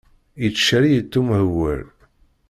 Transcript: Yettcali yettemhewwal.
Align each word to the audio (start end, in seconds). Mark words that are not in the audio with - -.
Yettcali 0.41 0.89
yettemhewwal. 0.91 1.83